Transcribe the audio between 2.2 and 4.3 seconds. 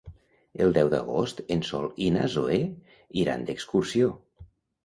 Zoè iran d'excursió.